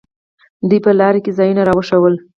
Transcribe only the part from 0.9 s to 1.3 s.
لاره